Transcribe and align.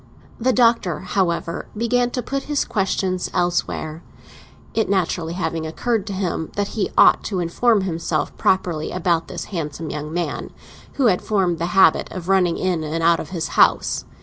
The 0.39 0.51
Doctor, 0.51 1.01
however, 1.01 1.67
began 1.77 2.09
to 2.09 2.23
put 2.23 2.45
his 2.49 2.65
questions 2.65 3.29
elsewhere; 3.35 4.01
it 4.73 4.89
naturally 4.89 5.33
having 5.33 5.67
occurred 5.67 6.07
to 6.07 6.13
him 6.13 6.49
that 6.55 6.69
he 6.69 6.89
ought 6.97 7.23
to 7.25 7.39
inform 7.39 7.81
himself 7.81 8.35
properly 8.35 8.89
about 8.89 9.27
this 9.27 9.45
handsome 9.53 9.91
young 9.91 10.11
man 10.11 10.49
who 10.93 11.05
had 11.05 11.21
formed 11.21 11.59
the 11.59 11.67
habit 11.77 12.11
of 12.11 12.29
running 12.29 12.57
in 12.57 12.83
and 12.83 13.03
out 13.03 13.19
of 13.19 13.29
his 13.29 13.49
house. 13.49 14.05